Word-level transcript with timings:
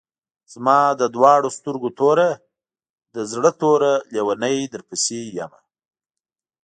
زما 0.53 0.79
د 0.99 1.01
دواڼو 1.15 1.49
سترګو 1.57 1.89
توره، 1.99 2.29
د 3.15 3.17
زړۀ 3.31 3.51
ټوره 3.59 3.93
لېونۍ 4.13 4.57
درپسې 4.73 5.19
يمه 5.37 5.59